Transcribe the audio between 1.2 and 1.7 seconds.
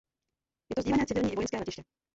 i vojenské